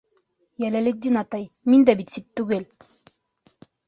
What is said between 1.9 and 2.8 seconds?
бит сит түгел.